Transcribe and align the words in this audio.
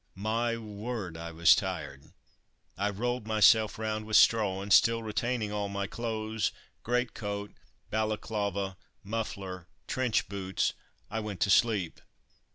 My 0.15 0.57
word, 0.57 1.15
I 1.15 1.31
was 1.31 1.53
tired! 1.53 2.05
I 2.75 2.89
rolled 2.89 3.27
myself 3.27 3.77
round 3.77 4.05
with 4.07 4.17
straw, 4.17 4.63
and 4.63 4.73
still 4.73 5.03
retaining 5.03 5.51
all 5.51 5.69
my 5.69 5.85
clothes, 5.85 6.51
greatcoat, 6.81 7.51
balaclava, 7.91 8.77
muffler, 9.03 9.67
trench 9.85 10.27
boots, 10.27 10.73
I 11.11 11.19
went 11.19 11.39
to 11.41 11.51
sleep. 11.51 12.01